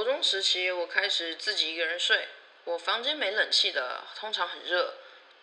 [0.00, 2.26] 国中时期，我开始自己一个人睡。
[2.64, 4.94] 我房间没冷气的，通常很热，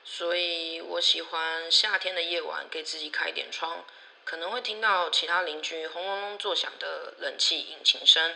[0.04, 3.86] 所以我喜欢夏天的夜晚给自己开点窗，
[4.24, 8.36] 可能会听到其他邻居轰隆隆作响的冷气引擎声。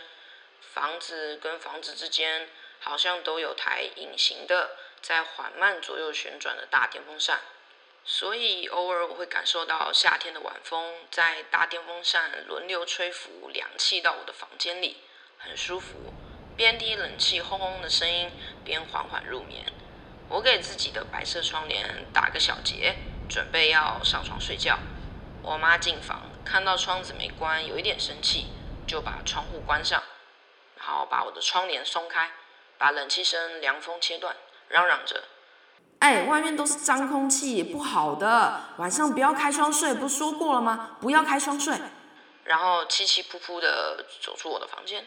[0.60, 2.48] 房子跟房子之间
[2.78, 7.40] 好像都有台隐形的，在缓慢左右旋转的大电风扇，
[8.04, 14.98] 所以偶尔我会感受到夏天的晚风在大电风扇轮流吹拂凉气到我的房间里，
[15.44, 15.96] 很舒服。
[16.56, 18.30] 边听冷气轰轰的声音，
[18.64, 19.64] 边缓缓入眠。
[20.28, 22.94] 我给自己的白色窗帘打个小结，
[23.28, 24.78] 准备要上床睡觉。
[25.42, 28.46] 我妈进房，看到窗子没关，有一点生气，
[28.86, 30.02] 就把窗户关上，
[30.76, 32.30] 然后把我的窗帘松开，
[32.78, 34.36] 把冷气声凉风切断，
[34.68, 35.24] 嚷嚷着
[35.98, 40.96] ：“哎，外面都是脏空气，不好的，晚上不要开窗睡，不是说过了吗？
[41.00, 41.76] 不要开窗睡。”
[42.44, 45.04] 然后气气扑扑的走出我的房间。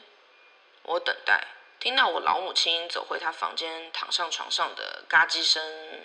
[0.88, 1.47] 我等待，
[1.80, 5.64] 听到我老母亲走回她房间，躺上床上的嘎叽声，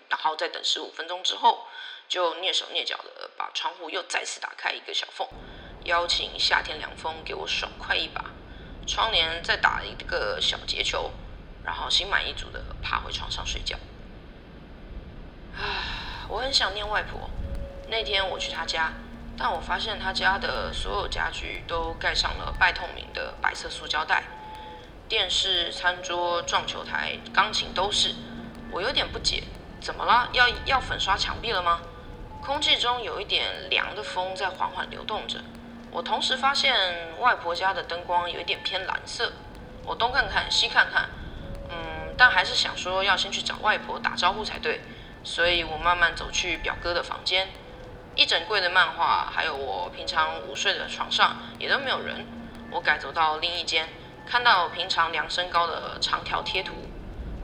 [0.09, 1.67] 然后再等十五分钟之后，
[2.09, 5.29] 就蹑手蹑脚的把窗户又再次打开一个小缝，
[5.85, 8.25] 邀请夏天凉风给我爽快一把。
[8.87, 11.11] 窗帘再打一个小结球，
[11.63, 13.77] 然后心满意足的爬回床上睡觉。
[15.59, 17.29] 唉，我很想念外婆。
[17.89, 18.93] 那天我去她家，
[19.37, 24.25] 但我发现她家的所有家具都盖上了半透明的白色塑胶袋。
[25.11, 28.15] 电视、餐桌、撞球台、钢琴都是，
[28.71, 29.43] 我有点不解，
[29.81, 30.29] 怎么了？
[30.33, 31.81] 要要粉刷墙壁了吗？
[32.41, 35.41] 空气中有一点凉的风在缓缓流动着。
[35.91, 39.33] 我同时发现外婆家的灯光有一点偏蓝色。
[39.85, 41.11] 我东看看西看看，
[41.71, 44.81] 嗯，但还是想说要先去找外婆打招呼才对。
[45.25, 47.49] 所以我慢慢走去表哥的房间，
[48.15, 52.25] 一整柜的漫画，还有我平常午睡的床上也都没有人。
[52.71, 53.89] 我改走到另一间。
[54.31, 56.73] 看到平常量身高的长条贴图，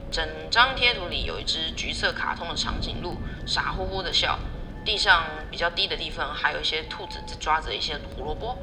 [0.09, 4.39] 整张贴图里有一只橘色卡通的长颈鹿，傻乎乎的笑。
[4.85, 8.57] 地上比较低的地方还有一些兔子在抓着一些胡萝卜。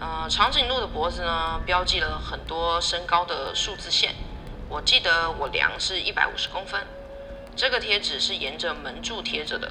[0.00, 4.16] 呃，长颈鹿的脖子呢，标记了很多身高的数字线。
[4.68, 6.84] 我记得我量是一百五十公分。
[7.54, 9.70] 这个贴纸是沿着门柱贴着的。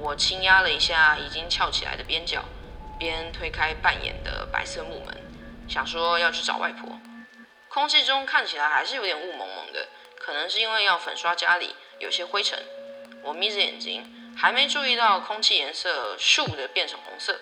[0.00, 2.42] 我轻压了一下已经翘起来的边角，
[2.98, 5.14] 边推开半掩的白色木门。
[5.70, 6.98] 想说要去找外婆，
[7.68, 9.86] 空气中看起来还是有点雾蒙蒙的，
[10.18, 12.58] 可能是因为要粉刷家里有些灰尘。
[13.22, 17.40] 我眯着眼睛，还没注意到空气颜色咻的变成红色，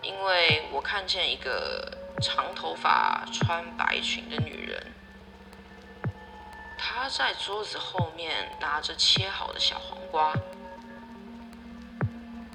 [0.00, 4.92] 因为我看见一个长头发穿白裙的女人，
[6.78, 10.32] 她在桌子后面拿着切好的小黄瓜，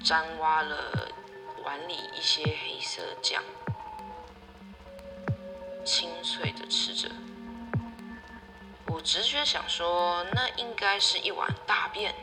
[0.02, 1.08] 沾挖了
[1.64, 3.42] 碗里一些黑色酱。
[5.84, 7.10] 清脆的吃着，
[8.86, 12.14] 我直觉想说，那应该是一碗大便。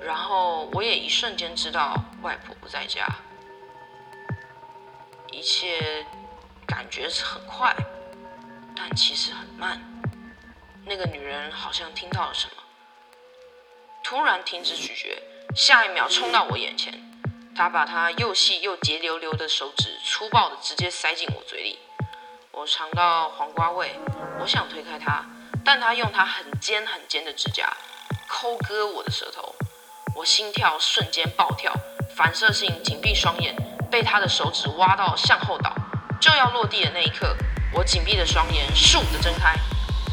[0.00, 3.04] 然后我也一瞬间知道外婆不在家，
[5.32, 6.06] 一切
[6.66, 7.74] 感觉是很快，
[8.76, 9.82] 但其实很慢。
[10.84, 12.62] 那个女人好像听到了什么，
[14.04, 15.20] 突然停止咀嚼，
[15.54, 16.94] 下一秒冲到我眼前，
[17.56, 21.80] 她把她又细又结溜溜的手指粗暴的直接塞进我嘴里。
[22.58, 23.94] 我尝到黄瓜味，
[24.40, 25.24] 我想推开它，
[25.64, 27.72] 但它用它很尖很尖的指甲
[28.26, 29.54] 抠割我的舌头，
[30.16, 31.72] 我心跳瞬间暴跳，
[32.16, 33.54] 反射性紧闭双眼，
[33.88, 35.72] 被他的手指挖到向后倒，
[36.20, 37.36] 就要落地的那一刻，
[37.72, 39.54] 我紧闭的双眼倏地睁开，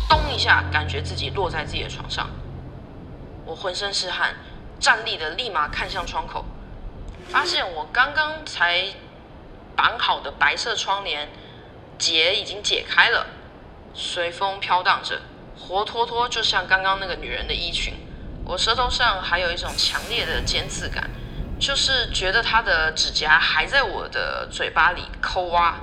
[0.08, 2.30] 咚一下，感觉自己落在自己的床上，
[3.44, 4.36] 我浑身是汗，
[4.80, 6.46] 站立的立马看向窗口，
[7.28, 8.86] 发现我刚刚才
[9.76, 11.28] 绑好的白色窗帘。
[11.98, 13.28] 结已经解开了，
[13.94, 15.22] 随风飘荡着，
[15.58, 17.94] 活脱脱就像刚刚那个女人的衣裙。
[18.46, 21.10] 我舌头上还有一种强烈的尖刺感，
[21.60, 25.76] 就是觉得她的指甲还在我的嘴巴里抠挖。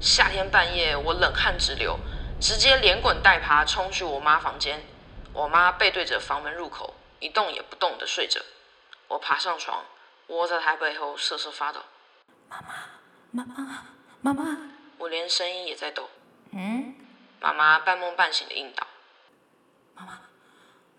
[0.00, 1.98] 夏天半夜，我冷汗直流，
[2.40, 4.82] 直接连滚带爬冲去我妈房间。
[5.32, 8.40] 我妈背对着房门入口，一动也不动的睡着。
[9.08, 9.84] 我爬上床，
[10.26, 11.80] 窝在她背后瑟瑟发抖。
[12.50, 12.74] 妈妈，
[13.30, 13.84] 妈妈，
[14.20, 14.58] 妈妈。
[15.02, 16.08] 我连声音也在抖。
[16.52, 16.94] 嗯，
[17.40, 18.86] 妈妈半梦半醒的应道
[19.96, 20.20] ：“妈妈，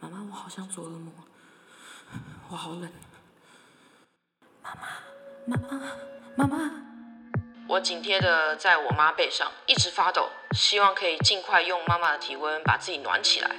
[0.02, 1.14] 妈妈，我好像做噩梦，
[2.50, 2.92] 我好冷。”
[4.62, 4.88] 妈妈，
[5.46, 5.96] 妈妈，
[6.36, 6.72] 妈妈。
[7.70, 13.56] 我紧贴的在我妈背上，一直发抖，希望可以尽快用妈妈的体温把自己暖起来。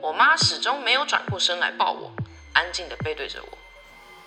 [0.00, 2.12] 我妈始终没有转过身来抱我，
[2.54, 3.58] 安静的背对着我。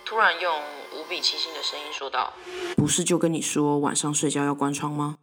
[0.04, 2.34] 突然用无比清新的声音说道
[2.76, 5.16] ：“不是就跟你说晚上睡觉要关窗吗？”